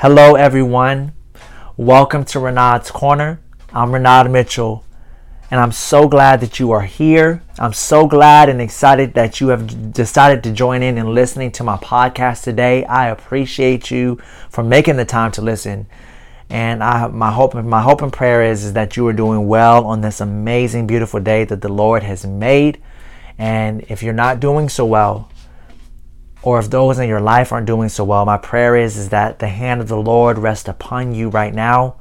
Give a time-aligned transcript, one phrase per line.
[0.00, 1.12] Hello, everyone.
[1.76, 3.38] Welcome to Renard's Corner.
[3.74, 4.82] I'm Renard Mitchell,
[5.50, 7.42] and I'm so glad that you are here.
[7.58, 11.64] I'm so glad and excited that you have decided to join in and listening to
[11.64, 12.86] my podcast today.
[12.86, 14.18] I appreciate you
[14.48, 15.86] for making the time to listen.
[16.48, 19.84] And I, my hope, my hope and prayer is, is that you are doing well
[19.84, 22.80] on this amazing, beautiful day that the Lord has made.
[23.36, 25.29] And if you're not doing so well,
[26.42, 29.38] or if those in your life aren't doing so well, my prayer is, is that
[29.38, 31.96] the hand of the Lord rest upon you right now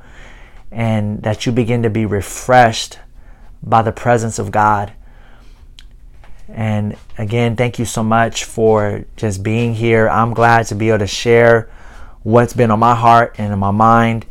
[0.71, 2.99] and that you begin to be refreshed
[3.61, 4.93] by the presence of God.
[6.47, 10.09] And again, thank you so much for just being here.
[10.09, 11.69] I'm glad to be able to share
[12.23, 14.25] what's been on my heart and in my mind.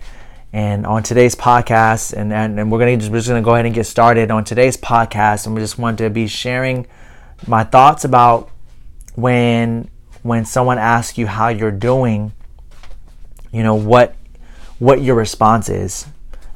[0.50, 3.66] And on today's podcast, and, and, and we're gonna just, we're just gonna go ahead
[3.66, 6.86] and get started on today's podcast, and we just want to be sharing
[7.46, 8.50] my thoughts about
[9.14, 9.90] when
[10.22, 12.32] when someone asks you how you're doing,
[13.52, 14.14] you know, what
[14.78, 16.06] what your response is.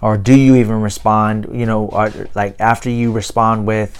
[0.01, 1.87] Or do you even respond, you know,
[2.35, 3.97] like after you respond with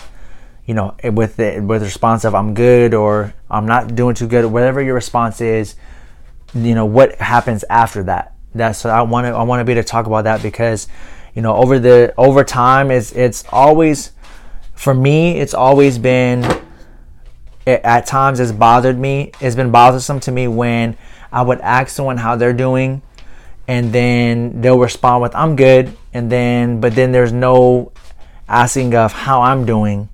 [0.67, 4.15] you know, eh, with the with the response of I'm good or I'm not doing
[4.15, 5.75] too good, whatever your response is,
[6.55, 8.35] you know, what happens after that.
[8.55, 10.89] That's so I want to I want to be to talk about that because,
[11.35, 14.13] you know, over the over time it's it's always
[14.75, 16.43] for me it's always been
[17.67, 19.33] it, at times it's bothered me.
[19.41, 20.97] It's been bothersome to me when
[21.31, 23.03] I would ask someone how they're doing,
[23.69, 27.93] and then they'll respond with "I'm good," and then but then there's no
[28.49, 30.09] asking of how I'm doing,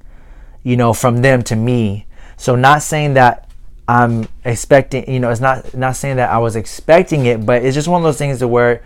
[0.62, 2.06] you know, from them to me.
[2.36, 3.50] So not saying that
[3.88, 7.74] I'm expecting, you know, it's not not saying that I was expecting it, but it's
[7.74, 8.82] just one of those things to where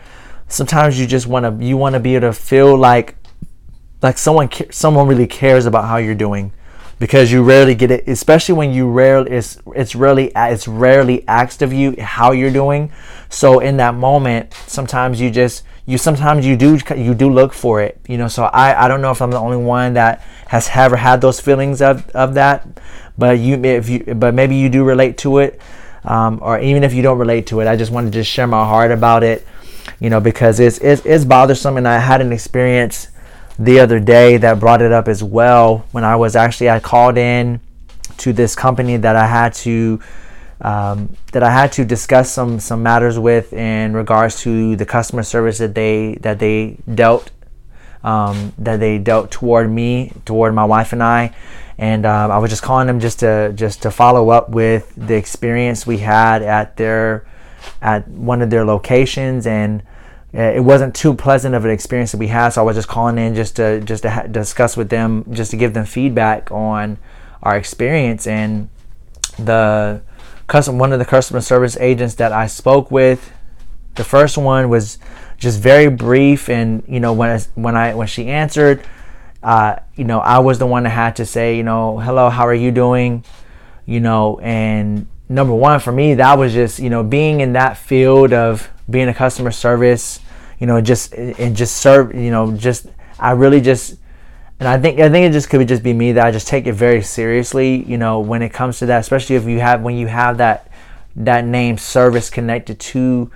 [0.48, 3.16] sometimes you just want to you want to be able to feel like
[4.00, 6.52] like someone someone really cares about how you're doing
[7.02, 11.60] because you rarely get it, especially when you rarely it's it's rarely it's rarely asked
[11.60, 12.92] of you how you're doing.
[13.28, 17.82] So in that moment, sometimes you just you sometimes you do you do look for
[17.82, 18.28] it, you know.
[18.28, 21.40] So I I don't know if I'm the only one that has ever had those
[21.40, 22.68] feelings of of that,
[23.18, 25.60] but you if you but maybe you do relate to it,
[26.04, 28.46] um, or even if you don't relate to it, I just wanted to just share
[28.46, 29.44] my heart about it,
[29.98, 33.08] you know, because it's it's, it's bothersome, and I had an experience
[33.58, 35.86] the other day that brought it up as well.
[35.92, 37.60] When I was actually I called in
[38.18, 40.00] to this company that I had to
[40.60, 45.22] um, that I had to discuss some some matters with in regards to the customer
[45.22, 47.30] service that they that they dealt
[48.04, 51.34] um, that they dealt toward me toward my wife and I.
[51.78, 55.16] And um, I was just calling them just to just to follow up with the
[55.16, 57.26] experience we had at their
[57.80, 59.46] at one of their locations.
[59.46, 59.82] And
[60.32, 62.50] it wasn't too pleasant of an experience that we had.
[62.50, 65.50] So I was just calling in just to just to ha- discuss with them, just
[65.50, 66.98] to give them feedback on
[67.42, 68.26] our experience.
[68.26, 68.70] And
[69.38, 70.00] the
[70.46, 73.32] custom one of the customer service agents that I spoke with,
[73.96, 74.98] the first one was
[75.36, 78.86] just very brief, and you know when I, when I when she answered,
[79.42, 82.46] uh, you know I was the one that had to say, you know, hello, how
[82.46, 83.22] are you doing,
[83.84, 87.76] you know, and number one for me that was just you know being in that
[87.76, 90.20] field of being a customer service
[90.62, 92.86] you know, just and just serve, you know, just
[93.18, 93.96] I really just
[94.60, 96.68] and I think I think it just could just be me that I just take
[96.68, 99.96] it very seriously, you know, when it comes to that, especially if you have when
[99.96, 100.70] you have that
[101.16, 103.28] that name service connected to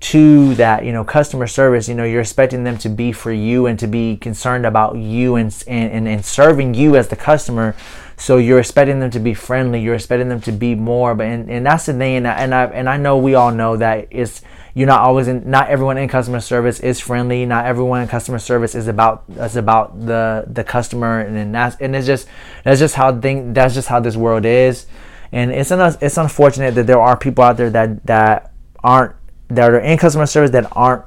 [0.00, 3.66] to that you know customer service you know you're expecting them to be for you
[3.66, 7.76] and to be concerned about you and and, and serving you as the customer.
[8.16, 11.48] So you're expecting them to be friendly you're expecting them to be more but and,
[11.48, 14.08] and that's the thing and I, and I and I know we all know that
[14.10, 14.42] it's
[14.74, 17.44] you're not always in not everyone in customer service is friendly.
[17.46, 21.20] Not everyone in customer service is about is about the the customer.
[21.20, 22.28] And then that's and it's just
[22.64, 24.86] that's just how thing that's just how this world is.
[25.32, 29.14] And it's un, it's unfortunate that there are people out there that that aren't
[29.48, 31.04] that are in customer service that aren't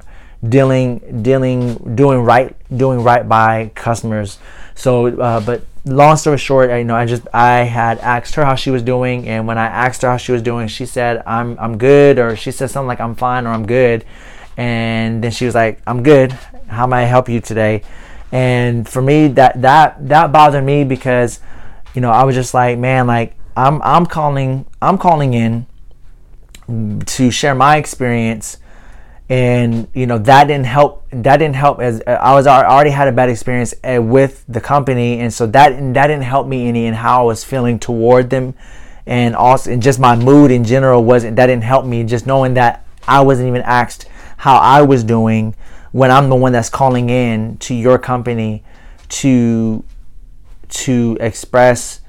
[0.48, 4.40] dealing dealing doing right doing right by customers.
[4.76, 8.56] So uh, but long story short, you know, I just I had asked her how
[8.56, 11.58] she was doing, and when I asked her how she was doing, she said I'm
[11.60, 14.06] I'm good, or she said something like I'm fine or I'm good,
[14.58, 16.32] and then she was like I'm good.
[16.68, 17.84] How may I help you today?
[18.32, 21.40] And for me, that that that bothered me because,
[21.94, 25.66] you know, I was just like, man, like I'm I'm calling I'm calling in
[27.06, 28.58] to share my experience
[29.30, 33.08] and you know that didn't help that didn't help as i was I already had
[33.08, 35.20] a bad experience uh, with the company.
[35.20, 38.54] And so that that didn't help me any in how i was feeling toward them.
[39.06, 42.04] And also and just my mood in general wasn't that didn't help me.
[42.04, 45.56] Just knowing that i wasn't even asked how i was doing
[45.92, 48.64] when i'm the one that's calling in to your company
[49.10, 49.84] to
[50.70, 52.02] to express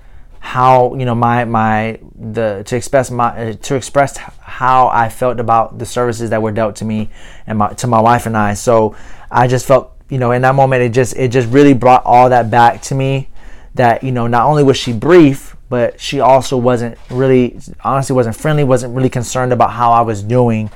[0.44, 5.40] how you know my my the to express my uh, to express how I felt
[5.40, 7.08] about the services that were dealt to me
[7.46, 8.52] and my, to my wife and I.
[8.52, 8.94] So
[9.30, 12.28] I just felt you know in that moment it just it just really brought all
[12.28, 13.30] that back to me
[13.74, 18.36] that you know not only was she brief but she also wasn't really honestly wasn't
[18.36, 20.70] friendly wasn't really concerned about how I was doing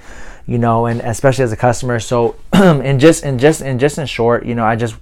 [0.46, 4.06] you know and especially as a customer so and just and just and just in
[4.06, 4.96] short you know I just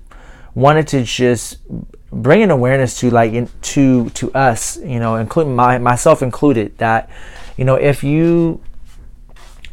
[0.56, 1.58] wanted to just
[2.12, 6.76] bring an awareness to like in, to to us you know including my myself included
[6.78, 7.10] that
[7.56, 8.60] you know if you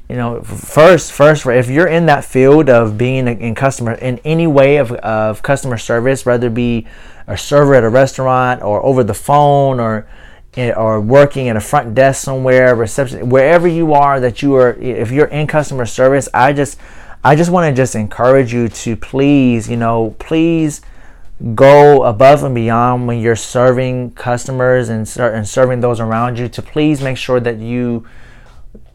[0.09, 4.47] you know first first if you're in that field of being in customer in any
[4.47, 6.87] way of, of customer service whether it be
[7.27, 10.07] a server at a restaurant or over the phone or
[10.55, 14.73] eh, or working at a front desk somewhere reception wherever you are that you are
[14.73, 16.77] if you're in customer service i just
[17.23, 20.81] i just want to just encourage you to please you know please
[21.55, 26.61] go above and beyond when you're serving customers and, and serving those around you to
[26.61, 28.07] please make sure that you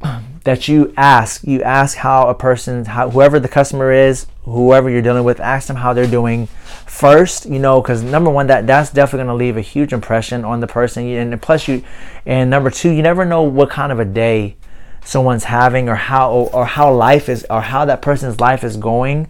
[0.45, 5.03] that you ask you ask how a person how, whoever the customer is whoever you're
[5.03, 6.47] dealing with ask them how they're doing
[6.87, 10.43] first you know because number one that that's definitely going to leave a huge impression
[10.43, 11.85] on the person and plus you
[12.25, 14.57] and number two you never know what kind of a day
[15.05, 19.29] someone's having or how or how life is or how that person's life is going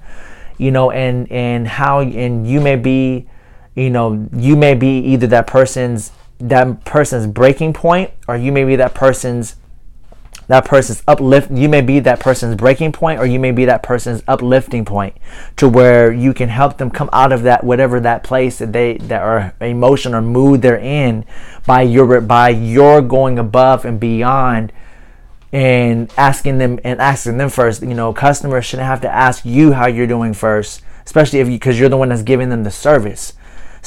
[0.59, 3.27] you know, and and how and you may be,
[3.75, 8.65] you know, you may be either that person's that person's breaking point, or you may
[8.65, 9.57] be that person's
[10.49, 13.83] that person's uplift you may be that person's breaking point or you may be that
[13.83, 15.15] person's uplifting point
[15.57, 18.97] to where you can help them come out of that whatever that place that they
[18.97, 21.25] that are emotion or mood they're in
[21.67, 24.73] by your by your going above and beyond
[25.53, 27.83] and asking them and asking them first.
[27.83, 31.55] You know, customers shouldn't have to ask you how you're doing first, especially if you
[31.55, 33.33] because you're the one that's giving them the service.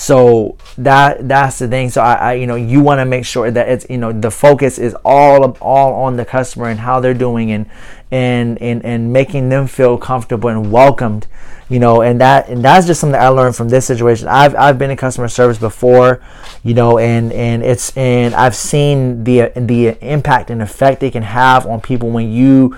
[0.01, 1.91] So that that's the thing.
[1.91, 4.31] So I, I you know you want to make sure that it's you know the
[4.31, 7.69] focus is all all on the customer and how they're doing and
[8.09, 11.27] and and and making them feel comfortable and welcomed
[11.69, 14.77] you know and that and that's just something i learned from this situation i've i've
[14.77, 16.21] been in customer service before
[16.63, 21.23] you know and and it's and i've seen the the impact and effect it can
[21.23, 22.75] have on people when you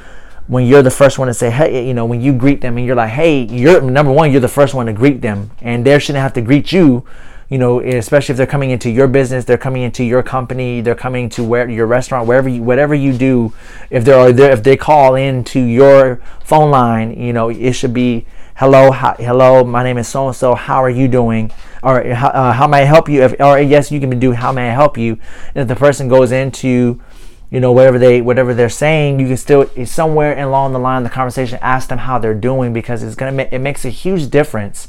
[0.48, 2.86] when you're the first one to say hey you know when you greet them and
[2.86, 5.98] you're like hey you're number one you're the first one to greet them and they
[6.00, 7.06] shouldn't have to greet you
[7.50, 10.96] you know especially if they're coming into your business they're coming into your company they're
[10.96, 13.54] coming to where your restaurant wherever you whatever you do
[13.90, 18.26] if they're there if they call into your phone line you know it should be
[18.56, 20.54] hello, hi, hello, my name is so and so.
[20.54, 21.52] How are you doing?
[21.82, 23.24] Or uh, how may I help you?
[23.24, 25.18] If, or yes, you can do how may I help you?
[25.56, 27.02] And if the person goes into,
[27.54, 31.10] you know, whatever they whatever they're saying, you can still somewhere along the line the
[31.10, 34.88] conversation ask them how they're doing because it's gonna it makes a huge difference.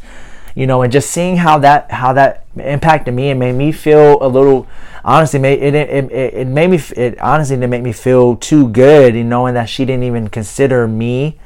[0.55, 4.17] You know, and just seeing how that how that impacted me and made me feel
[4.25, 4.67] a little
[5.05, 9.15] honestly made it it, it, made me it honestly didn't make me feel too good,
[9.15, 11.39] you knowing that she didn't even consider me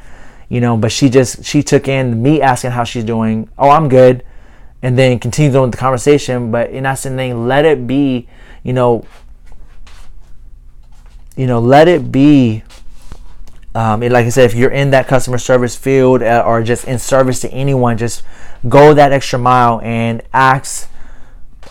[0.48, 3.50] you know, but she just she took in me asking how she's doing.
[3.58, 4.24] Oh, I'm good,
[4.82, 6.50] and then continues on with the conversation.
[6.50, 8.28] But in that thing, let it be,
[8.62, 9.04] you know,
[11.38, 12.64] you know, let it be.
[13.74, 16.98] Um, like I said, if you're in that customer service field uh, or just in
[16.98, 18.24] service to anyone, just
[18.68, 20.90] go that extra mile and ask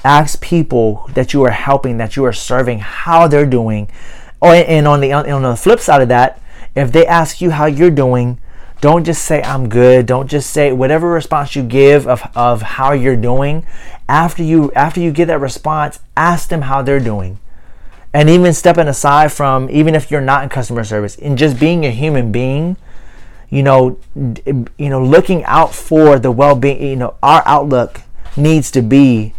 [0.06, 3.90] ask people that you are helping, that you are serving, how they're doing.
[4.42, 6.42] Oh, and on the on the flip side of that,
[6.74, 8.40] if they ask you how you're doing,
[8.80, 10.06] don't just say I'm good.
[10.06, 13.66] Don't just say whatever response you give of, of how you're doing.
[14.08, 17.40] After you after you get that response, ask them how they're doing.
[18.14, 21.86] And even stepping aside from even if you're not in customer service and just being
[21.86, 22.78] a human being,
[23.50, 28.02] you know, you know, looking out for the well-being, you know, our outlook
[28.36, 29.34] needs to be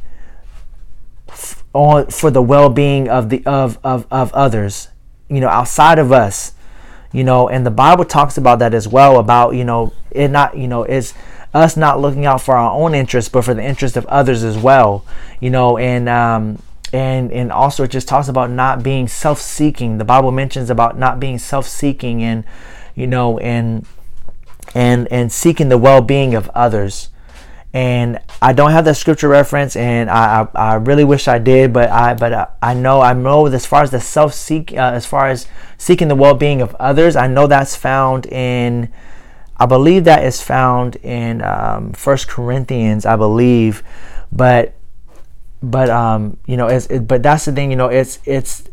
[1.72, 4.88] on for the well-being of the of of, of others,
[5.28, 6.52] you know, outside of us
[7.12, 7.48] you know.
[7.48, 10.82] And the bible talks about that as well about you know it not you know
[10.82, 11.14] it's
[11.54, 14.56] us not looking out for our own interests but for the interest of others as
[14.56, 15.04] well
[15.40, 15.78] you know.
[15.78, 19.98] And um and and also it just talks about not being self-seeking.
[19.98, 22.44] The bible mentions about not being self-seeking and
[22.94, 23.86] you know and
[24.74, 27.08] and and seeking the well-being of others.
[27.74, 31.72] And I don't have that scripture reference, and I, I, I really wish I did,
[31.72, 34.92] but I but I, I know I know as far as the self seek uh,
[34.94, 38.90] as far as seeking the well being of others, I know that's found in
[39.58, 43.82] I believe that is found in um, First Corinthians, I believe,
[44.32, 44.74] but
[45.62, 48.64] but um you know it's it, but that's the thing you know it's it's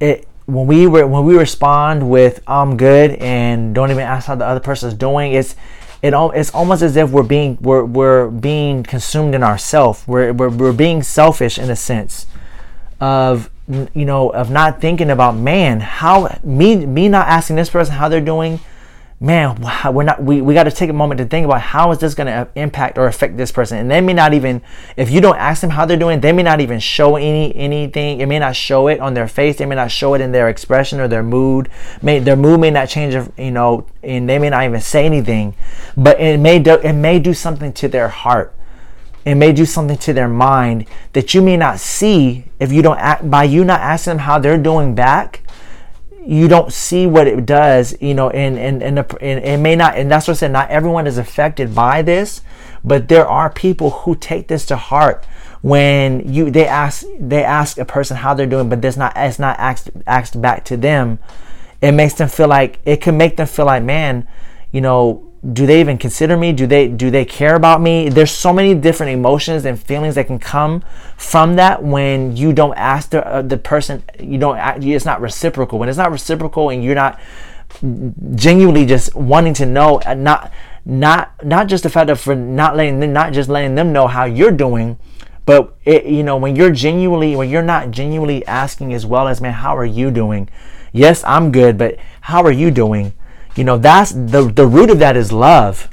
[0.00, 4.34] it when we were when we respond with I'm good and don't even ask how
[4.34, 5.56] the other person is doing it's
[6.02, 6.30] it all.
[6.32, 10.72] it's almost as if we're being we're, we're being consumed in ourself we're, we're, we're
[10.72, 12.26] being selfish in a sense
[13.00, 17.94] of you know of not thinking about man how me me not asking this person
[17.94, 18.60] how they're doing
[19.24, 19.56] man
[19.92, 22.14] we're not we, we got to take a moment to think about how is this
[22.14, 23.78] going to uh, impact or affect this person?
[23.78, 24.60] And they may not even
[24.96, 28.20] if you don't ask them how they're doing they may not even show any anything.
[28.20, 29.56] It may not show it on their face.
[29.56, 31.70] They may not show it in their expression or their mood.
[32.02, 35.54] May their mood may not change you know and they may not even say anything.
[35.96, 38.54] But it may do it may do something to their heart.
[39.24, 42.98] It may do something to their mind that you may not see if you don't
[42.98, 45.40] act by you not asking them how they're doing back
[46.26, 49.96] you don't see what it does you know and and, and, and it may not
[49.96, 52.40] and that's what i said not everyone is affected by this
[52.84, 55.26] but there are people who take this to heart
[55.64, 59.38] when you they ask they ask a person how they're doing but there's not it's
[59.38, 61.18] not asked asked back to them.
[61.80, 64.28] It makes them feel like it can make them feel like man
[64.72, 66.52] you know do they even consider me?
[66.52, 68.08] Do they do they care about me?
[68.08, 70.82] There's so many different emotions and feelings that can come
[71.18, 75.78] from that when you don't ask the, uh, the person you don't it's not reciprocal.
[75.78, 77.20] When it's not reciprocal and you're not
[78.34, 80.50] genuinely just wanting to know uh, not
[80.86, 84.06] not not just the fact of for not letting them not just letting them know
[84.06, 84.98] how you're doing
[85.44, 89.40] but it, you know when you're genuinely when you're not genuinely asking as well as
[89.40, 90.48] man how are you doing?
[90.92, 93.12] Yes i'm good but how are you doing
[93.56, 95.88] you know, that's the the root of that is love.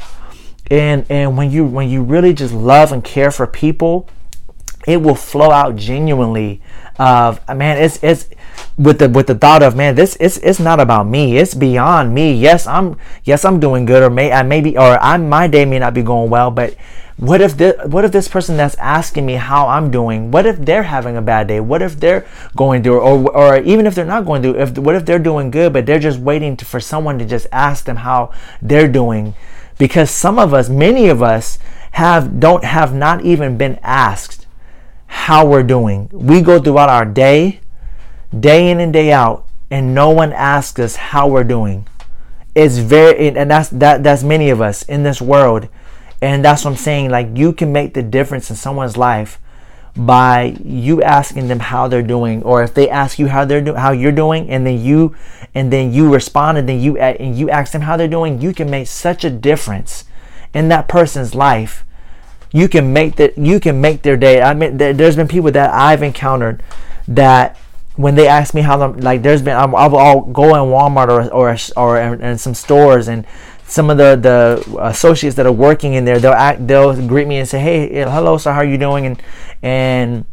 [0.70, 4.08] And and when you when you really just love and care for people,
[4.88, 6.62] it will flow out genuinely
[6.98, 8.30] of man it's it's
[8.77, 12.13] with the with the thought of man this it's it's not about me it's beyond
[12.13, 15.65] me yes i'm yes i'm doing good or may i maybe or i'm my day
[15.65, 16.75] may not be going well but
[17.22, 20.58] what if this, what if this person that's asking me how I'm doing, what if
[20.58, 21.60] they're having a bad day?
[21.60, 24.96] What if they're going through, or, or even if they're not going through, if what
[24.96, 27.98] if they're doing good, but they're just waiting to, for someone to just ask them
[27.98, 29.36] how they're doing?
[29.77, 31.60] Because some of us, many of us,
[31.91, 34.48] have don't have not even been asked
[35.05, 36.10] how we're doing.
[36.12, 37.60] We go throughout our day,
[38.38, 41.88] day in and day out, and no one asks us how we're doing.
[42.54, 44.04] It's very, and that's that.
[44.04, 45.70] That's many of us in this world
[46.22, 47.10] and that's what I'm saying.
[47.10, 49.40] Like you can make the difference in someone's life
[49.96, 53.78] by you asking them how they're doing, or if they ask you how they're doing,
[53.78, 55.16] how you're doing, and then you,
[55.54, 58.40] and then you respond, and then you and you ask them how they're doing.
[58.40, 60.06] You can make such a difference
[60.54, 61.84] in that person's life.
[62.54, 63.38] You can make that.
[63.38, 64.42] You can make their day.
[64.42, 66.62] I mean, there's been people that I've encountered
[67.08, 67.58] that
[68.01, 71.29] when they ask me how them like there's been I'll, I'll go in Walmart or
[71.34, 73.25] or or in some stores and
[73.65, 77.38] some of the the associates that are working in there they'll act they'll greet me
[77.38, 79.05] and say hey hello sir how are you doing?
[79.05, 79.24] And
[79.62, 80.25] and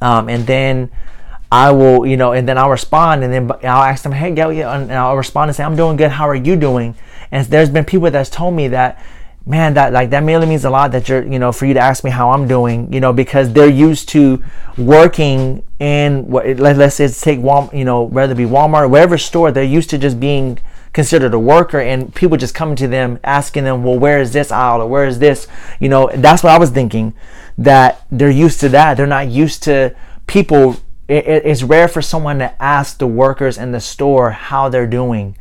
[0.00, 0.90] um, and then
[1.52, 4.62] I will you know and then I'll respond and then I'll ask them hey Gary
[4.62, 6.10] and I'll respond and say I'm doing good.
[6.10, 6.94] How are you doing?
[7.30, 9.02] And there's been people that's told me that
[9.46, 11.80] man that like that really means a lot that you're you know for you to
[11.80, 14.42] ask me how i'm doing you know because they're used to
[14.76, 18.82] working in what let, us say it's take Walmart, you know whether it be walmart
[18.82, 20.58] or whatever store they're used to just being
[20.92, 24.50] considered a worker and people just coming to them asking them well where is this
[24.50, 25.46] aisle or where is this?
[25.78, 27.14] You know that's what i was thinking
[27.58, 28.96] that they're used to that.
[28.96, 29.94] They're not used to
[30.26, 30.76] people
[31.08, 35.36] it, it's rare for someone to ask the workers in the store how they're doing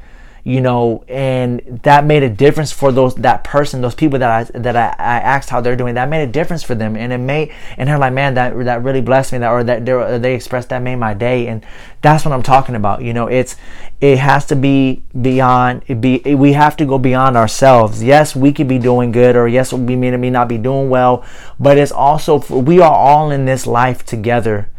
[0.49, 4.59] you know, and that made a difference for those that person, those people that I
[4.59, 5.93] that I, I asked how they're doing.
[5.93, 8.83] That made a difference for them, and it made and they're like, man, that that
[8.83, 9.37] really blessed me.
[9.37, 11.63] That or that they expressed that made my day, and
[12.01, 13.03] that's what I'm talking about.
[13.03, 13.57] You know, it's
[14.01, 15.83] it has to be beyond.
[15.85, 18.01] It be we have to go beyond ourselves.
[18.01, 21.23] Yes, we could be doing good, or yes, we may, may not be doing well,
[21.59, 24.71] but it's also we are all in this life together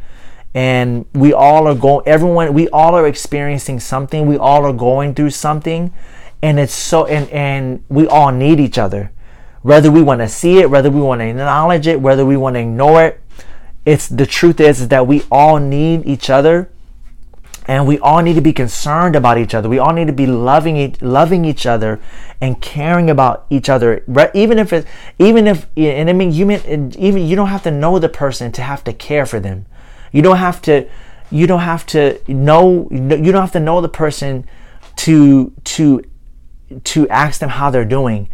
[0.55, 4.27] and we all are going everyone we all are experiencing something.
[4.27, 5.93] We all are going through something.
[6.43, 9.13] And it's so and and we all need each other.
[9.63, 12.55] Whether we want to see it whether we want to acknowledge it whether we want
[12.55, 13.21] to ignore it
[13.87, 16.71] it's the truth is, is that we all need each other.
[17.67, 19.69] And we all need to be concerned about each other.
[19.69, 22.01] We all need to be loving it loving each other
[22.41, 24.03] and caring about each other.
[24.35, 24.87] Even if it
[25.21, 28.51] even if and i mean you mean even you don't have to know the person
[28.53, 29.67] to have to care for them
[30.13, 30.89] you don't have to
[31.31, 34.47] you don't have to know you don't have to know the person
[34.97, 36.05] to to
[36.85, 38.29] to ask them how they're doing.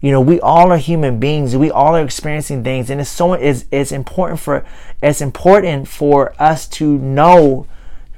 [0.00, 1.54] You know, we all are human beings.
[1.56, 4.64] We all are experiencing things, and it's so it's, it's important for
[5.02, 7.66] it's important for us to know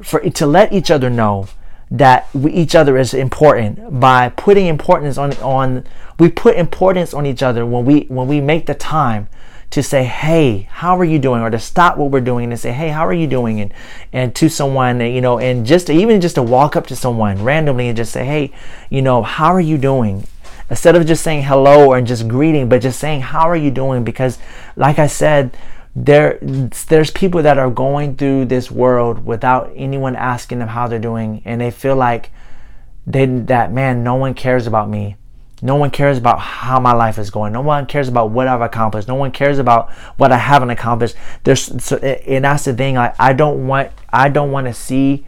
[0.03, 1.49] for to let each other know
[1.91, 5.85] that we, each other is important by putting importance on on
[6.19, 9.29] we put importance on each other when we when we make the time
[9.71, 11.43] to say, hey, how are you doing?
[11.43, 13.61] Or to stop what we're doing and say, hey, how are you doing?
[13.61, 13.75] And
[14.13, 17.89] and to someone, you know, and just even just to walk up to someone randomly
[17.89, 18.53] and just say, hey,
[18.91, 20.27] you know, how are you doing?
[20.71, 24.03] Instead of just saying hello or just greeting, but just saying, how are you doing?
[24.05, 24.39] Because
[24.77, 25.57] like I said,
[25.97, 30.99] there there's people that are going through this world without anyone asking them how they're
[30.99, 32.33] doing and they feel like
[33.07, 35.15] they that man no one cares about me
[35.65, 37.55] no one cares about how my life is going.
[37.55, 39.09] No one cares about what i've accomplished.
[39.09, 41.17] No one cares about what i haven't accomplished.
[41.43, 42.97] There's so and that's the thing.
[42.97, 45.25] Like i don't want i don't want to see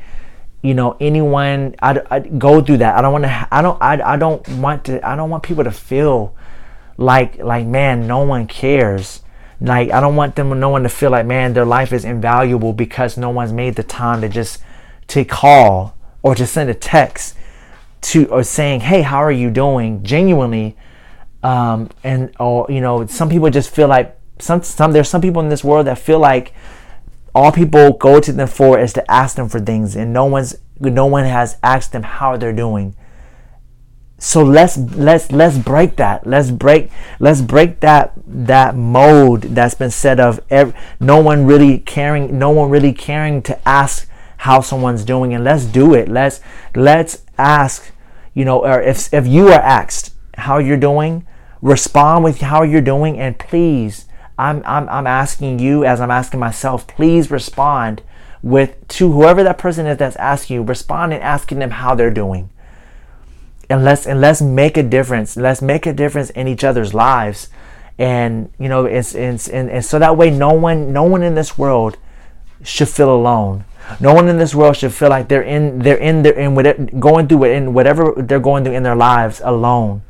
[0.60, 2.96] you know anyone I, I go through that.
[2.96, 5.64] I don't want to i don't I, I don't want to i don't want people
[5.64, 6.36] to feel
[6.98, 9.22] like like man no one cares.
[9.58, 12.74] Like I don't want them no one to feel like man their life is invaluable
[12.74, 14.60] because no one's made the time to just
[15.08, 17.36] to call or to send a text
[18.02, 20.02] to or saying hey how are you doing?
[20.02, 20.76] Genuinely
[21.42, 25.40] um, and or you know some people just feel like some some there's some people
[25.42, 26.52] in this world that feel like
[27.34, 30.56] all people go to them for is to ask them for things and no one's
[30.80, 32.96] no one has asked them how they're doing.
[34.18, 36.26] So let's let's let's break that.
[36.26, 41.78] Let's break let's break that that mode that's been set of every, no one really
[41.78, 46.08] caring no one really caring to ask how someone's doing and let's do it.
[46.08, 46.40] Let's
[46.74, 47.92] let's ask
[48.34, 51.26] you know or if if you are asked how you're doing
[51.62, 54.06] respond with how you're doing and please
[54.38, 58.02] i'm i'm, I'm asking you as i'm asking myself please respond
[58.42, 62.10] with to whoever that person is that's asking you respond and asking them how they're
[62.10, 62.50] doing
[63.68, 65.36] and let's and let's make a difference.
[65.36, 67.48] Let's make a difference in each other's lives,
[67.98, 71.34] and you know, it's, it's and, and so that way, no one, no one in
[71.34, 71.96] this world
[72.62, 73.64] should feel alone.
[74.00, 76.84] No one in this world should feel like they're in they're in they're in whatever,
[76.98, 80.02] going through it in whatever they're going through in their lives alone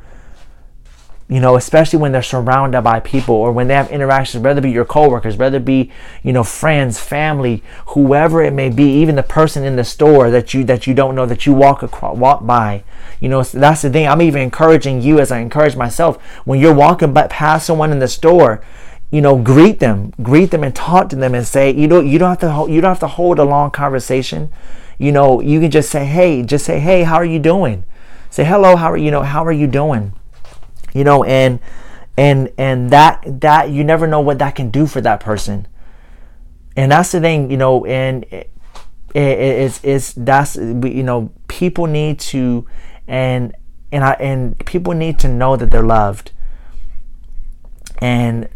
[1.28, 4.62] you know, especially when they're surrounded by people or when they have interactions, whether it
[4.62, 5.90] be your coworkers, whether it be,
[6.22, 10.54] you know, friends, family, whoever it may be, even the person in the store that
[10.54, 12.84] you that you don't know that you walk across, walk by.
[13.18, 14.06] You know, that's the thing.
[14.06, 17.98] I'm even encouraging you as I encourage myself when you're walking by, past someone in
[17.98, 18.62] the store,
[19.10, 22.18] you know, greet them, greet them and talk to them and say, you know, you
[22.18, 24.50] don't have to hold, you don't have to hold a long conversation.
[24.98, 27.84] You know, you can just say, hey, just say, hey, how are you doing?
[28.30, 30.12] Say hello, how are you know, how are you doing?
[30.96, 31.60] you know and
[32.16, 35.68] and and that that you never know what that can do for that person
[36.74, 38.50] and that's the thing you know and it,
[39.14, 42.66] it, it's it's that's you know people need to
[43.06, 43.54] and
[43.92, 46.32] and I and people need to know that they're loved
[47.98, 48.48] and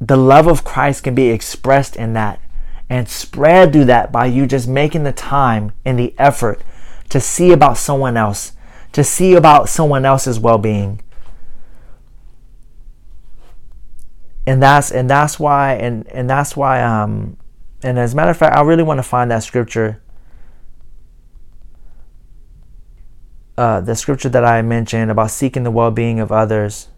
[0.00, 2.40] the love of Christ can be expressed in that
[2.88, 6.62] and spread through that by you just making the time and the effort
[7.10, 8.52] to see about someone else
[8.92, 11.00] to see about someone else's well-being.
[14.46, 17.36] And that's and that's why and and that's why um
[17.82, 20.02] and as a matter of fact i really want to find that scripture
[23.56, 26.88] uh, the scripture that i mentioned about seeking the well-being of others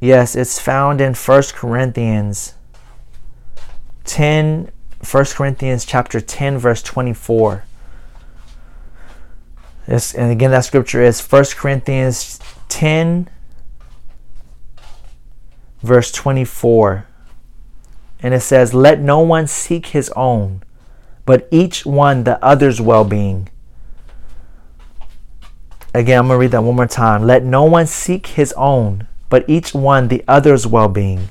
[0.00, 2.54] yes it's found in First corinthians
[4.04, 4.70] 10
[5.10, 7.64] 1 corinthians chapter 10 verse 24
[9.88, 13.28] this, and again that scripture is 1 corinthians 10,
[15.80, 17.06] verse 24.
[18.20, 20.62] And it says, Let no one seek his own,
[21.24, 23.48] but each one the other's well being.
[25.94, 27.24] Again, I'm going to read that one more time.
[27.24, 31.28] Let no one seek his own, but each one the other's well being.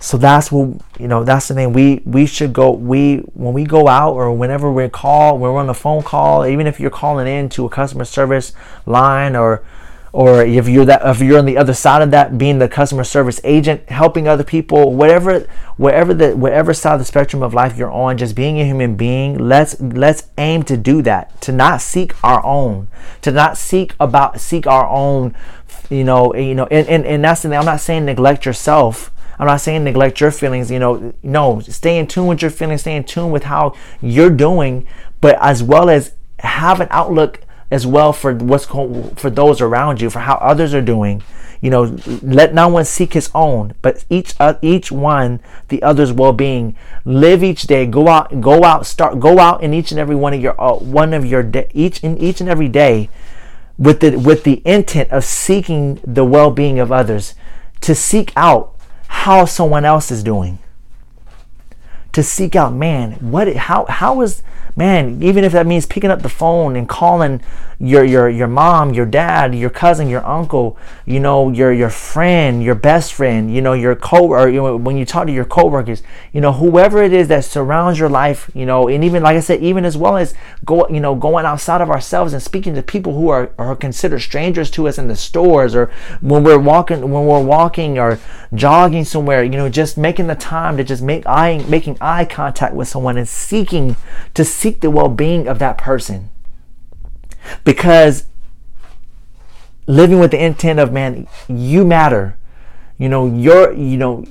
[0.00, 1.22] So that's what you know.
[1.22, 1.72] That's the thing.
[1.72, 2.72] We we should go.
[2.72, 6.44] We when we go out or whenever we call, when we're on a phone call,
[6.44, 8.52] even if you're calling in to a customer service
[8.84, 9.62] line or
[10.12, 13.02] or if you're that if you're on the other side of that being the customer
[13.02, 15.46] service agent helping other people whatever
[15.78, 18.94] whatever the whatever side of the spectrum of life you're on just being a human
[18.94, 22.88] being let's let's aim to do that to not seek our own
[23.22, 25.34] to not seek about seek our own
[25.92, 29.10] you know you know and, and, and that's the thing i'm not saying neglect yourself
[29.38, 32.82] I'm not saying neglect your feelings, you know, no, stay in tune with your feelings,
[32.82, 34.86] stay in tune with how you're doing,
[35.20, 40.00] but as well as have an outlook as well for what's going for those around
[40.00, 41.22] you, for how others are doing.
[41.60, 46.12] You know, let no one seek his own, but each uh, each one the other's
[46.12, 46.76] well-being.
[47.04, 47.86] Live each day.
[47.86, 48.40] Go out.
[48.40, 48.84] Go out.
[48.84, 49.20] Start.
[49.20, 52.02] Go out in each and every one of your uh, one of your day, each
[52.02, 53.08] in each and every day,
[53.78, 57.34] with the with the intent of seeking the well-being of others,
[57.80, 58.74] to seek out
[59.08, 60.58] how someone else is doing.
[62.12, 64.42] To seek out, man, what how how is
[64.76, 67.40] man, even if that means picking up the phone and calling
[67.82, 72.62] your your your mom, your dad, your cousin, your uncle, you know, your your friend,
[72.62, 75.44] your best friend, you know, your co or you know, when you talk to your
[75.44, 79.36] coworkers, you know, whoever it is that surrounds your life, you know, and even like
[79.36, 80.32] I said, even as well as
[80.64, 84.20] go, you know, going outside of ourselves and speaking to people who are are considered
[84.20, 88.20] strangers to us in the stores or when we're walking when we're walking or
[88.54, 92.74] jogging somewhere, you know, just making the time to just make eye making eye contact
[92.74, 93.96] with someone and seeking
[94.34, 96.30] to seek the well-being of that person.
[97.64, 98.26] Because
[99.86, 102.36] living with the intent of man you matter.
[102.98, 104.24] You know you're you know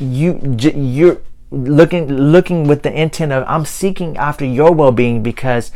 [0.00, 5.72] you you're looking looking with the intent of i'm seeking after your well-being because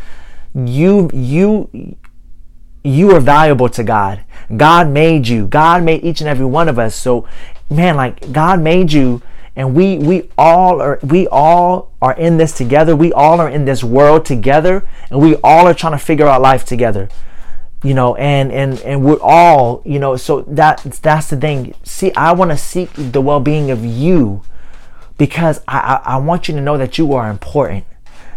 [0.54, 1.96] you you
[2.84, 4.24] you are valuable to god.
[4.56, 5.46] God made you.
[5.46, 6.96] God made each and every one of us.
[6.96, 7.26] So
[7.70, 9.22] man like god made you
[9.54, 12.94] and we we all are we all are in this together.
[12.94, 16.42] We all are in this world together and we all are trying to figure out
[16.42, 17.08] life together
[17.84, 21.74] you know and and and we're all you know so that that's the thing.
[21.82, 24.42] See i want to seek the well-being of you
[25.18, 27.84] because I, I i want you to know that you are important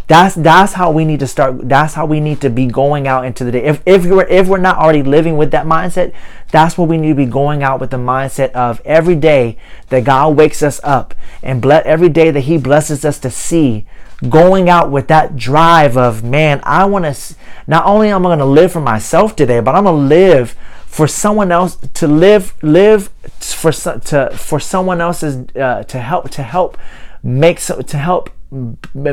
[0.07, 1.67] that's that's how we need to start.
[1.67, 3.63] That's how we need to be going out into the day.
[3.63, 6.13] If if you're if we're not already living with that mindset,
[6.51, 9.57] that's what we need to be going out with the mindset of every day
[9.89, 13.85] that God wakes us up and bless every day that He blesses us to see.
[14.29, 17.35] Going out with that drive of man, I want to.
[17.67, 20.55] Not only am I going to live for myself today, but I'm going to live
[20.85, 26.43] for someone else to live live for to for someone else's uh, to help to
[26.43, 26.77] help
[27.21, 28.29] make so to help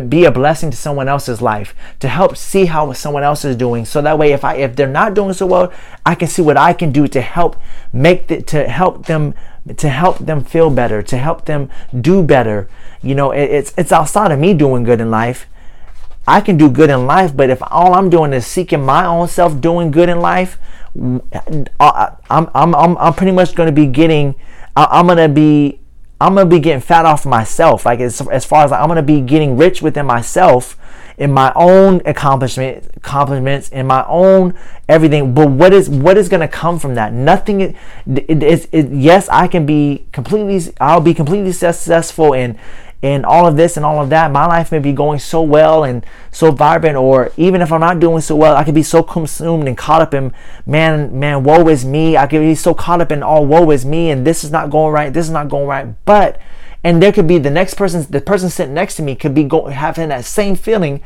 [0.08, 3.84] be a blessing to someone else's life to help see how someone else is doing.
[3.84, 5.72] So that way if i if they're not doing so well
[6.06, 7.56] i can see what i can do to help
[7.92, 9.34] make the, to help them
[9.76, 12.68] to help them feel better to help them do better.
[13.02, 15.46] You know it, it's it's outside of me doing good in life.
[16.26, 19.26] I can do good in life but if all i'm doing is seeking my own
[19.26, 20.56] self doing good in life
[21.80, 24.36] uh, i'm i'm i'm, I'm pretty much going to be getting
[24.76, 25.81] i'm going to be
[26.22, 27.84] I'm gonna be getting fat off myself.
[27.84, 30.76] Like as, as far as like, I'm gonna be getting rich within myself
[31.18, 34.54] in my own accomplishment accomplishments in my own
[34.88, 38.68] everything but what is what is going to come from that nothing it, it, it,
[38.72, 42.58] it, yes i can be completely i'll be completely successful in
[43.02, 45.82] and all of this and all of that, my life may be going so well
[45.82, 49.02] and so vibrant, or even if I'm not doing so well, I could be so
[49.02, 50.32] consumed and caught up in
[50.66, 52.16] man, man, woe is me.
[52.16, 54.70] I could be so caught up in all woe is me, and this is not
[54.70, 55.92] going right, this is not going right.
[56.04, 56.40] But
[56.84, 59.44] and there could be the next person, the person sitting next to me could be
[59.44, 61.02] going having that same feeling,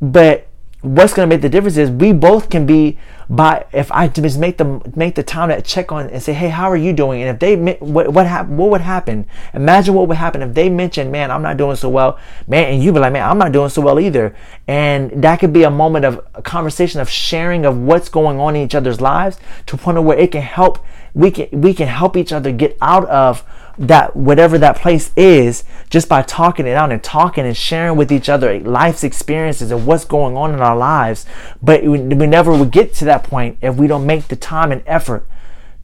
[0.00, 0.48] but
[0.80, 2.98] what's going to make the difference is we both can be
[3.30, 6.48] by if I just make them make the time to check on and say, hey,
[6.48, 7.22] how are you doing?
[7.22, 9.26] And if they what what hap- what would happen?
[9.52, 12.82] Imagine what would happen if they mention, man, I'm not doing so well, man, and
[12.82, 14.34] you be like, man, I'm not doing so well either.
[14.66, 18.56] And that could be a moment of a conversation of sharing of what's going on
[18.56, 20.78] in each other's lives to a point where it can help
[21.14, 23.44] we can we can help each other get out of
[23.78, 28.10] that whatever that place is just by talking it out and talking and sharing with
[28.10, 31.26] each other life's experiences and what's going on in our lives
[31.62, 34.72] but we, we never would get to that point if we don't make the time
[34.72, 35.26] and effort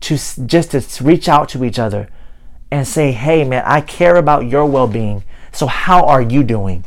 [0.01, 0.17] to
[0.47, 2.09] just to reach out to each other
[2.71, 6.85] and say hey man i care about your well-being so how are you doing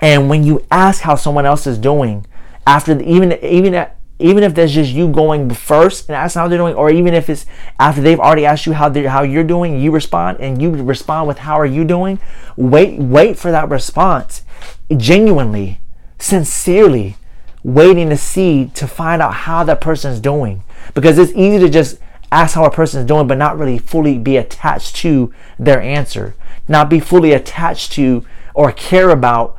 [0.00, 2.26] and when you ask how someone else is doing
[2.66, 3.86] after the, even even
[4.18, 7.28] even if that's just you going first and asking how they're doing, or even if
[7.28, 7.46] it's
[7.80, 11.26] after they've already asked you how they how you're doing, you respond and you respond
[11.26, 12.18] with how are you doing.
[12.56, 14.42] Wait, wait for that response,
[14.96, 15.80] genuinely,
[16.18, 17.16] sincerely,
[17.64, 20.62] waiting to see to find out how that person is doing,
[20.94, 21.98] because it's easy to just
[22.30, 26.34] ask how a person is doing, but not really fully be attached to their answer,
[26.68, 28.24] not be fully attached to
[28.54, 29.58] or care about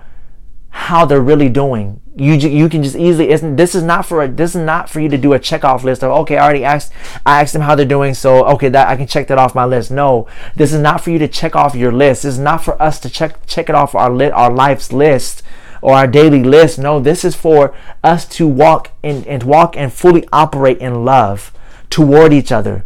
[0.70, 2.02] how they're really doing.
[2.18, 5.02] You you can just easily isn't this is not for a, this is not for
[5.02, 6.94] you to do a check off list of okay I already asked
[7.26, 9.66] I asked them how they're doing so okay that I can check that off my
[9.66, 9.92] list.
[9.92, 12.24] No this is not for you to check off your list.
[12.24, 15.44] This is not for us to check check it off our lit our life's list
[15.86, 16.80] or our daily list.
[16.80, 21.54] No this is for us to walk in and walk and fully operate in love
[21.92, 22.86] toward each other.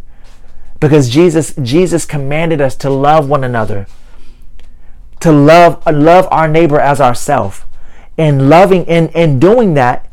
[0.80, 3.86] Because Jesus Jesus commanded us to love one another
[5.20, 7.66] to love love our neighbor as ourself.
[8.18, 10.06] And loving and, and doing that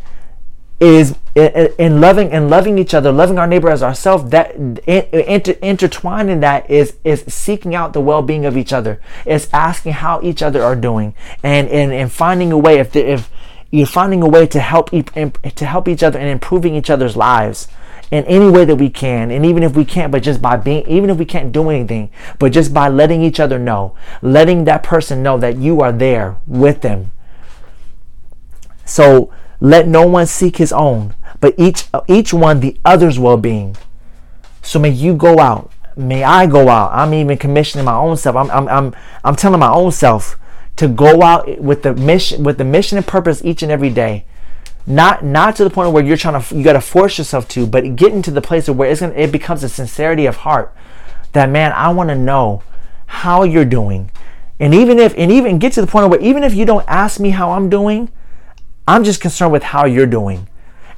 [0.79, 6.29] is in loving and loving each other, loving our neighbor as ourselves, that inter, intertwined
[6.29, 9.01] in that is is seeking out the well-being of each other.
[9.25, 13.07] It's asking how each other are doing, and and, and finding a way if the,
[13.07, 13.29] if
[13.71, 17.67] you're finding a way to help to help each other and improving each other's lives
[18.09, 20.87] in any way that we can and even if we can't but just by being
[20.87, 22.09] even if we can't do anything
[22.39, 26.37] but just by letting each other know letting that person know that you are there
[26.47, 27.11] with them
[28.85, 33.75] So let no one seek his own, but each each one the other's well-being.
[34.61, 35.71] So may you go out.
[35.95, 36.91] May I go out.
[36.93, 38.35] I'm even commissioning my own self.
[38.35, 40.37] I'm I'm I'm, I'm telling my own self
[40.75, 44.25] to go out with the mission with the mission and purpose each and every day.
[44.85, 47.65] Not not to the point where you're trying to you got to force yourself to,
[47.65, 50.73] but getting to the place where it's gonna, it becomes a sincerity of heart.
[51.33, 52.63] That man, I want to know
[53.07, 54.11] how you're doing,
[54.59, 57.19] and even if and even get to the point where even if you don't ask
[57.19, 58.09] me how I'm doing,
[58.87, 60.47] I'm just concerned with how you're doing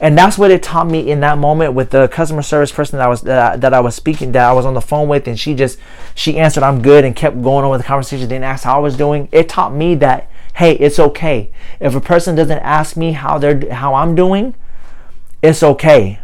[0.02, 3.06] and that's what it taught me in that moment with the customer service person that
[3.06, 5.28] I was that I, that I was speaking that I was on the phone with,
[5.28, 5.78] and she just
[6.16, 8.30] she answered I'm good and kept going on with the conversation.
[8.30, 9.28] Didn't ask how I was doing.
[9.32, 13.74] It taught me that hey, it's okay if a person doesn't ask me how they're
[13.74, 14.56] how I'm doing,
[15.42, 16.20] it's okay.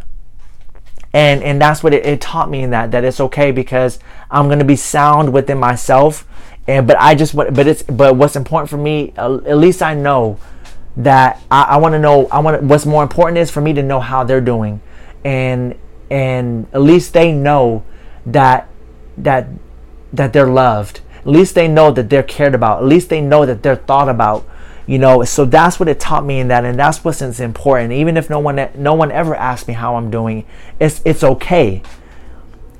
[1.12, 3.98] And and that's what it, it taught me in that that it's okay because
[4.30, 6.26] I'm gonna be sound within myself.
[6.66, 9.92] And but I just but it's but what's important for me uh, at least I
[9.92, 10.38] know
[10.96, 12.26] that I, I want to know.
[12.28, 14.80] I want what's more important is for me to know how they're doing,
[15.24, 15.74] and
[16.10, 17.84] and at least they know
[18.24, 18.68] that
[19.18, 19.48] that
[20.12, 21.00] that they're loved.
[21.18, 22.82] At least they know that they're cared about.
[22.82, 24.46] At least they know that they're thought about.
[24.86, 27.92] You know, so that's what it taught me in that, and that's what's important.
[27.92, 30.46] Even if no one no one ever asks me how I'm doing,
[30.78, 31.82] it's it's okay.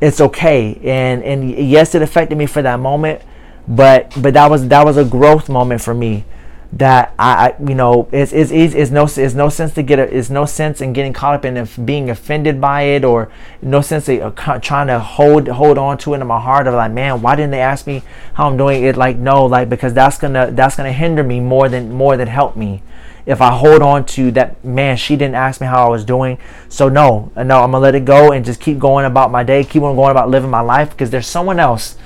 [0.01, 3.23] It's okay, and and yes, it affected me for that moment,
[3.67, 6.25] but but that was that was a growth moment for me
[6.73, 10.31] that I, I, you know it's, it's, it's, no it's no sense to get it's
[10.31, 13.31] no sense in getting caught up in if being offended by it or
[13.63, 16.75] no sense of uh, trying to hold hold on to it in my heart of
[16.75, 18.03] like man why didn't they ask me
[18.35, 18.97] how I'm doing it?
[18.97, 22.57] Like no like because that's gonna that's gonna hinder me more than more than help
[22.57, 22.83] me.
[23.27, 26.37] If I hold on to that man she didn't ask me how I was doing.
[26.69, 29.63] So no no I'm gonna let it go and just keep going about my day
[29.63, 31.97] keep on going about living my life because there's someone else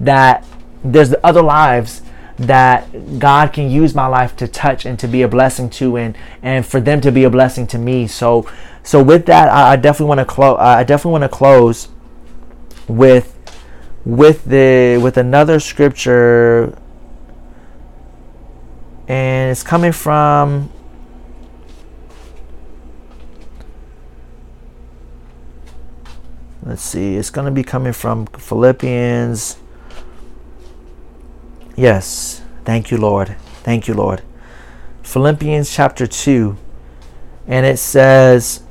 [0.00, 0.44] that
[0.82, 2.02] there's the other lives
[2.38, 6.16] that God can use my life to touch and to be a blessing to and
[6.42, 8.06] and for them to be a blessing to me.
[8.06, 8.48] So
[8.82, 11.88] so with that I, definitely want to close I definitely want to close
[12.86, 13.34] with
[14.04, 16.78] with the with another scripture
[19.08, 20.70] and it's coming from
[26.62, 29.56] let's see it's going to be coming from Philippians
[31.78, 32.42] Yes.
[32.64, 33.36] Thank you, Lord.
[33.62, 34.22] Thank you, Lord.
[35.04, 36.56] Philippians chapter 2.
[37.46, 38.64] And it says,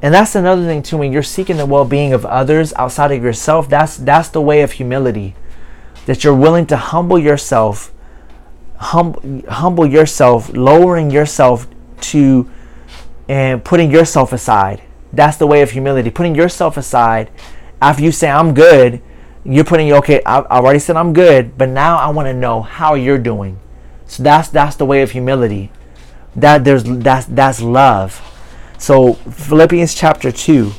[0.00, 3.68] and that's another thing too, when you're seeking the well-being of others outside of yourself,
[3.68, 5.34] that's that's the way of humility.
[6.06, 7.92] That you're willing to humble yourself,
[8.76, 11.66] hum, humble yourself, lowering yourself
[12.12, 12.48] to
[13.28, 14.82] and putting yourself aside.
[15.12, 16.10] That's the way of humility.
[16.10, 17.28] Putting yourself aside
[17.80, 19.02] after you say, I'm good,
[19.44, 22.94] you're putting okay I, already said i'm good but now i want to know how
[22.94, 23.58] you're doing.
[24.12, 25.70] So that's that's the way of humility.
[26.36, 28.20] That there's that's that's love.
[28.76, 30.72] So philippians chapter 2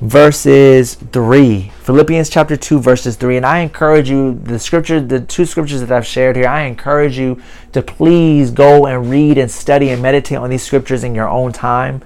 [0.00, 5.46] verses 3 philippians chapter 2 verses 3 and i encourage you the scripture the two
[5.46, 7.40] scriptures that i've shared here i encourage you
[7.72, 11.52] to please go and read and study and meditate on these scriptures in your own
[11.52, 12.02] time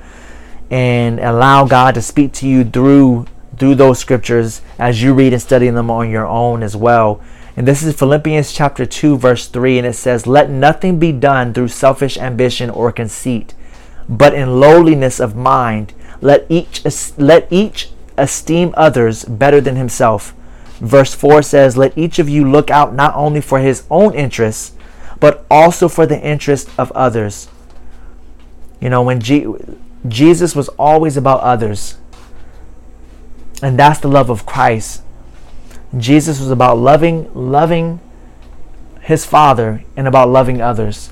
[0.70, 3.26] and allow god to speak to you through
[3.58, 7.20] through those scriptures as you read and study them on your own as well.
[7.56, 11.52] And this is Philippians chapter 2 verse 3 and it says, "Let nothing be done
[11.52, 13.54] through selfish ambition or conceit,
[14.08, 16.82] but in lowliness of mind, let each
[17.18, 20.34] let each esteem others better than himself."
[20.80, 24.72] Verse 4 says, "Let each of you look out not only for his own interests,
[25.18, 27.48] but also for the interest of others."
[28.80, 29.46] You know, when G-
[30.06, 31.96] Jesus was always about others.
[33.62, 35.02] And that's the love of Christ.
[35.96, 38.00] Jesus was about loving, loving
[39.00, 41.10] his Father and about loving others.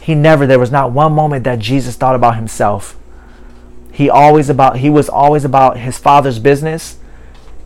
[0.00, 2.96] He never, there was not one moment that Jesus thought about himself.
[3.92, 6.98] He always about he was always about his father's business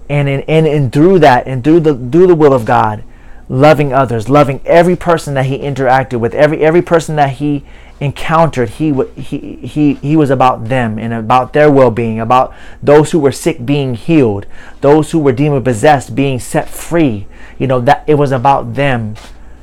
[0.08, 3.04] and in, and, and through that and through the through the will of God,
[3.48, 7.64] loving others, loving every person that he interacted with, every every person that he
[8.00, 12.52] encountered, he, he, he, he was about them and about their well being, about
[12.82, 14.46] those who were sick being healed,
[14.80, 17.26] those who were demon possessed being set free.
[17.58, 19.14] You know, that it was about them,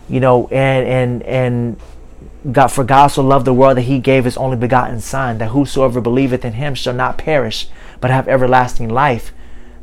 [0.10, 1.78] you know, and, and, and,
[2.52, 5.50] God, for God so loved the world that he gave his only begotten Son, that
[5.50, 7.67] whosoever believeth in him shall not perish,
[8.00, 9.32] but have everlasting life.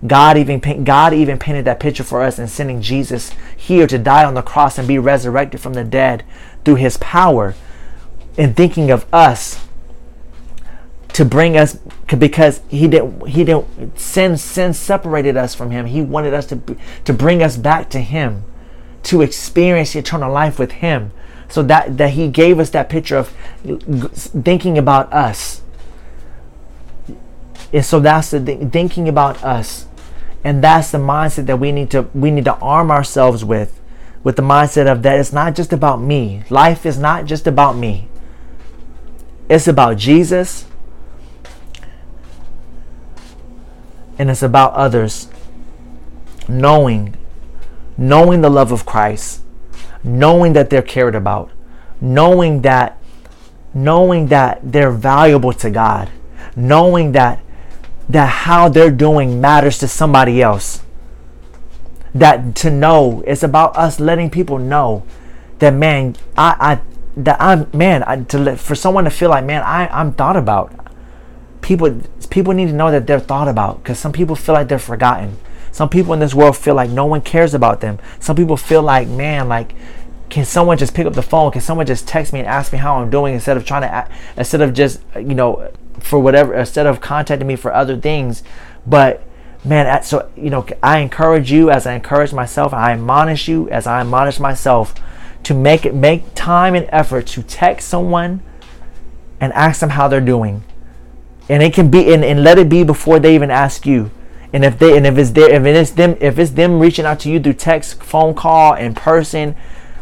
[0.06, 4.24] God even God even painted that picture for us in sending Jesus here to die
[4.24, 6.24] on the cross and be resurrected from the dead
[6.64, 7.54] through his power
[8.38, 9.66] in thinking of us
[11.12, 11.76] to bring us
[12.18, 16.58] because he didn't he didn't sin sin separated us from him he wanted us to
[17.04, 18.44] to bring us back to him
[19.02, 21.12] to experience eternal life with him
[21.48, 23.28] So that that he gave us that picture of
[24.44, 25.62] thinking about us.
[27.72, 29.86] And so that's the th- thinking about us.
[30.44, 33.80] And that's the mindset that we need to we need to arm ourselves with
[34.22, 36.44] with the mindset of that it's not just about me.
[36.50, 38.07] Life is not just about me.
[39.48, 40.66] It's about Jesus.
[44.18, 45.28] And it's about others
[46.48, 47.14] knowing
[47.98, 49.42] knowing the love of Christ,
[50.04, 51.50] knowing that they're cared about,
[52.00, 52.96] knowing that
[53.74, 56.08] knowing that they're valuable to God,
[56.56, 57.40] knowing that
[58.08, 60.82] that how they're doing matters to somebody else.
[62.14, 65.04] That to know it's about us letting people know
[65.58, 66.80] that man, I, I
[67.18, 70.72] that I'm man, I, to for someone to feel like man, I I'm thought about.
[71.60, 72.00] People
[72.30, 75.36] people need to know that they're thought about because some people feel like they're forgotten.
[75.72, 77.98] Some people in this world feel like no one cares about them.
[78.20, 79.74] Some people feel like, man, like,
[80.30, 81.52] can someone just pick up the phone?
[81.52, 84.08] Can someone just text me and ask me how I'm doing instead of trying to,
[84.36, 88.42] instead of just, you know, for whatever, instead of contacting me for other things.
[88.86, 89.22] But
[89.64, 93.86] man, so, you know, I encourage you as I encourage myself, I admonish you as
[93.86, 94.94] I admonish myself
[95.44, 98.42] to make make time and effort to text someone
[99.40, 100.62] and ask them how they're doing.
[101.48, 104.10] And it can be, and, and let it be before they even ask you.
[104.52, 107.20] And if they and if it's there if it's them if it's them reaching out
[107.20, 109.54] to you through text phone call in person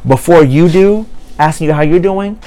[0.06, 2.40] before you do asking you how you're doing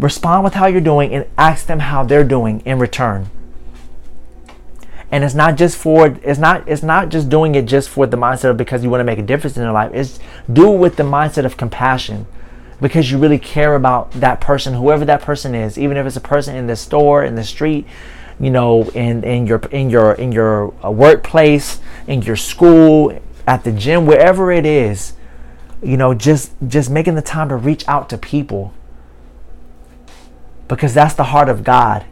[0.00, 3.30] respond with how you're doing and ask them how they're doing in return.
[5.10, 8.16] And it's not just for it's not it's not just doing it just for the
[8.16, 9.92] mindset of because you want to make a difference in their life.
[9.94, 10.18] It's
[10.52, 12.26] do it with the mindset of compassion
[12.80, 16.20] because you really care about that person whoever that person is even if it's a
[16.20, 17.86] person in the store in the street
[18.40, 23.64] you know, in, in your in your in your uh, workplace, in your school, at
[23.64, 25.12] the gym, wherever it is,
[25.82, 28.72] you know, just just making the time to reach out to people.
[30.66, 32.04] Because that's the heart of God.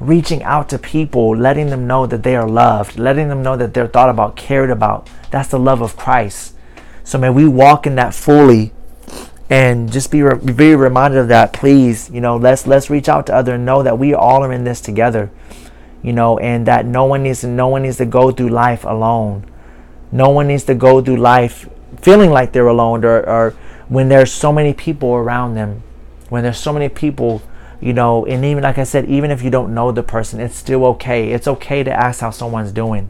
[0.00, 3.74] Reaching out to people, letting them know that they are loved, letting them know that
[3.74, 5.08] they're thought about, cared about.
[5.30, 6.54] That's the love of Christ.
[7.02, 8.72] So may we walk in that fully
[9.50, 12.10] and just be re- be reminded of that please.
[12.10, 14.64] You know let's let's reach out to other and know that we all are in
[14.64, 15.30] this together.
[16.02, 18.84] You know and that no one needs to no one needs to go through life
[18.84, 19.50] alone.
[20.12, 21.68] No one needs to go through life
[22.00, 23.50] feeling like they're alone or, or
[23.88, 25.82] when there's so many people around them.
[26.28, 27.42] When there's so many people
[27.80, 30.56] you know and even like i said even if you don't know the person it's
[30.56, 31.32] still okay.
[31.32, 33.08] It's okay to ask how someone's doing.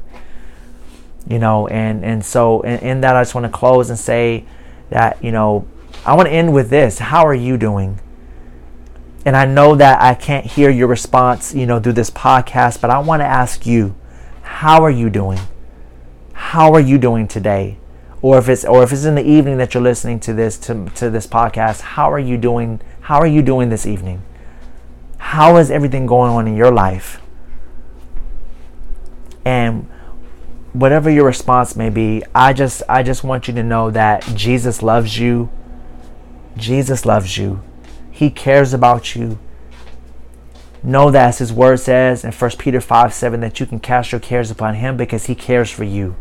[1.27, 4.45] You know and and so in, in that i just want to close and say
[4.91, 5.67] that you know
[6.05, 6.99] I want to end with this.
[6.99, 8.01] How are you doing?
[9.25, 12.91] And I know that I can't hear your response, you know, through this podcast, but
[12.91, 13.95] I want to ask you,
[14.41, 15.39] how are you doing?
[16.33, 17.79] How are you doing today?
[18.23, 20.89] Or if it's or if it's in the evening that you're listening to this to,
[20.97, 22.81] to this podcast, how are you doing?
[23.03, 24.23] How are you doing this evening?
[25.19, 27.21] How is everything going on in your life?
[29.45, 29.89] And
[30.73, 34.83] whatever your response may be, I just I just want you to know that Jesus
[34.83, 35.51] loves you
[36.59, 37.63] Jesus loves you.
[38.11, 39.39] He cares about you.
[40.83, 44.13] Know that as his word says in 1 Peter 5 7 that you can cast
[44.13, 46.17] your cares upon him because he cares for you.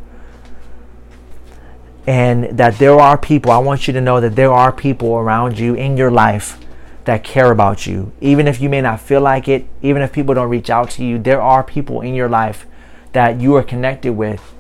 [2.06, 5.60] And that there are people, I want you to know that there are people around
[5.60, 6.58] you in your life
[7.04, 8.12] that care about you.
[8.22, 11.04] Even if you may not feel like it, even if people don't reach out to
[11.04, 12.66] you, there are people in your life
[13.12, 14.54] that you are connected with,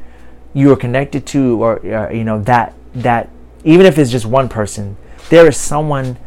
[0.54, 3.30] you are connected to, or, uh, you know, that, that,
[3.64, 4.98] even if it's just one person,
[5.30, 6.18] there is someone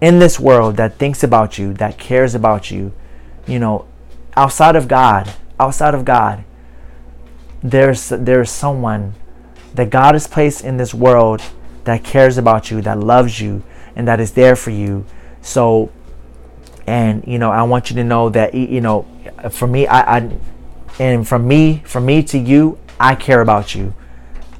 [0.00, 2.92] in this world that thinks about you, that cares about you,
[3.46, 3.86] you know,
[4.36, 6.44] outside of God, outside of God,
[7.62, 9.14] there's there's someone
[9.74, 11.42] that God has placed in this world
[11.84, 13.62] that cares about you, that loves you,
[13.96, 15.04] and that is there for you.
[15.42, 15.90] So,
[16.86, 19.06] and you know, I want you to know that you know,
[19.50, 20.30] for me, I, I
[21.00, 23.94] and from me, from me to you, I care about you.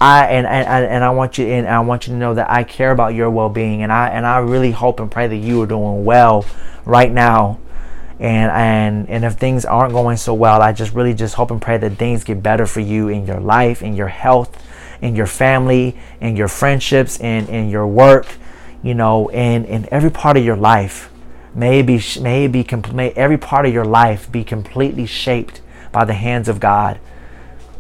[0.01, 2.63] I and, and and I want you and I want you to know that I
[2.63, 5.67] care about your well-being and I and I really hope and pray that you are
[5.67, 6.47] doing well
[6.85, 7.59] right now.
[8.21, 11.61] And and and if things aren't going so well, I just really just hope and
[11.61, 14.65] pray that things get better for you in your life, in your health,
[15.01, 18.27] in your family, in your friendships, and in your work,
[18.83, 21.11] you know, and in every part of your life.
[21.55, 26.05] May it be may be may every part of your life be completely shaped by
[26.05, 27.01] the hands of God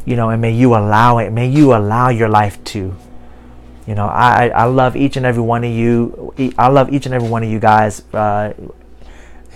[0.08, 1.30] you know, and may you allow it.
[1.30, 2.96] May you allow your life to.
[3.86, 6.32] You know, I, I love each and every one of you.
[6.56, 8.54] I love each and every one of you guys uh,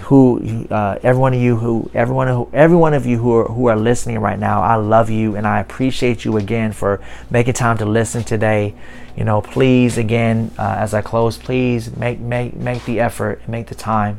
[0.02, 3.44] who uh, every one of you who everyone who every one of you who are
[3.44, 7.00] who are listening right now i love you and i appreciate you again for
[7.30, 8.74] making time to listen today
[9.16, 13.48] you know please again uh, as i close please make make make the effort and
[13.50, 14.18] make the time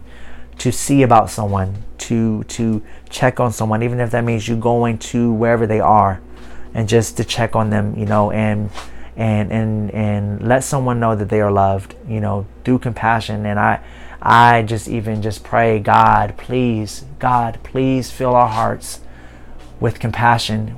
[0.57, 4.97] to see about someone to to check on someone even if that means you going
[4.97, 6.21] to wherever they are
[6.73, 8.69] and just to check on them you know and
[9.15, 13.59] and and and let someone know that they are loved you know through compassion and
[13.59, 13.79] i
[14.25, 19.01] I just even just pray, God, please, God, please fill our hearts
[19.81, 20.77] with compassion.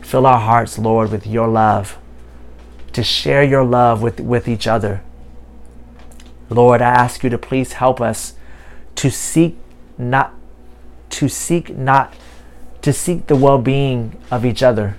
[0.00, 1.98] Fill our hearts, Lord, with your love,
[2.94, 5.02] to share your love with, with each other.
[6.48, 8.34] Lord, I ask you to please help us
[8.96, 9.58] to seek
[9.98, 10.34] not
[11.10, 12.14] to seek not
[12.82, 14.96] to seek the well-being of each other.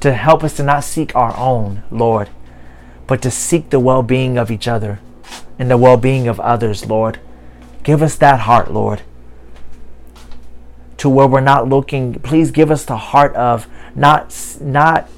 [0.00, 2.30] To help us to not seek our own, Lord,
[3.06, 5.00] but to seek the well-being of each other
[5.58, 7.18] and the well being of others, Lord.
[7.82, 9.02] Give us that heart, Lord.
[10.98, 15.08] To where we're not looking, please give us the heart of not, not,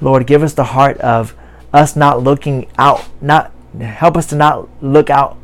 [0.00, 1.34] Lord, give us the heart of
[1.72, 5.36] us not looking out, not help us to not look out,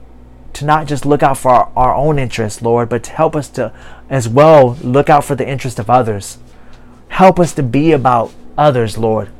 [0.54, 3.48] to not just look out for our, our own interests, Lord, but to help us
[3.50, 3.72] to
[4.08, 6.38] as well look out for the interest of others.
[7.08, 9.30] Help us to be about others, Lord,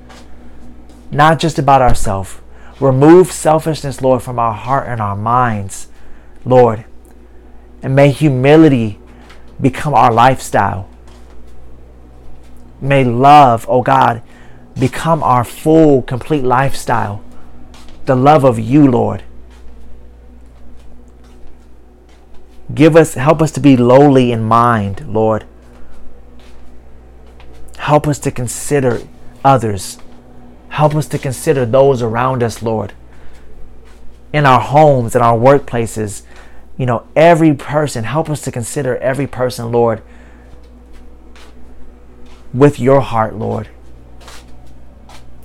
[1.11, 2.39] not just about ourselves.
[2.81, 5.89] Remove selfishness, Lord, from our heart and our minds,
[6.45, 6.85] Lord.
[7.83, 8.99] And may humility
[9.61, 10.89] become our lifestyle.
[12.81, 14.23] May love, oh God,
[14.79, 17.23] become our full, complete lifestyle.
[18.07, 19.23] The love of you, Lord.
[22.75, 25.45] Give us, help us to be lowly in mind, Lord.
[27.79, 29.01] Help us to consider
[29.45, 29.99] others
[30.71, 32.95] Help us to consider those around us, Lord.
[34.33, 36.23] In our homes, in our workplaces,
[36.79, 38.05] you know, every person.
[38.05, 40.01] Help us to consider every person, Lord,
[42.55, 43.69] with your heart, Lord.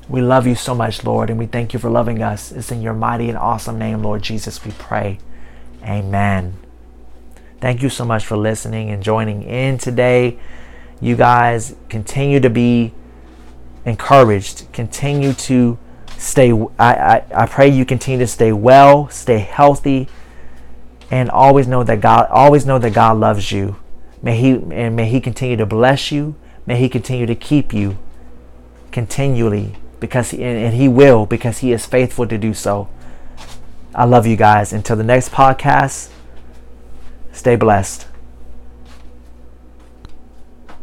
[0.08, 2.52] We love you so much, Lord, and we thank you for loving us.
[2.52, 5.18] It's in your mighty and awesome name, Lord Jesus, we pray.
[5.84, 6.65] Amen.
[7.66, 10.38] Thank you so much for listening and joining in today.
[11.02, 12.94] You guys continue to be
[13.86, 14.72] encouraged.
[14.72, 15.80] Continue to
[16.16, 16.52] stay.
[16.78, 20.08] I, I, I pray you continue to stay well, stay healthy,
[21.10, 23.78] and always know that God always know that God loves you.
[24.22, 26.36] May He and may He continue to bless you.
[26.68, 27.98] May He continue to keep you
[28.92, 32.90] continually because and, and He will because He is faithful to do so.
[33.96, 34.72] I love you guys.
[34.72, 36.12] Until the next podcast,
[37.36, 38.15] stay blessed.